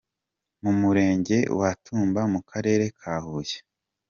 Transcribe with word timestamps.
mu 0.63 0.71
murenge 0.79 1.37
wa 1.59 1.69
Tumba 1.83 2.21
mu 2.33 2.39
karere 2.49 2.85
ka 2.99 3.13
Huye. 3.25 3.57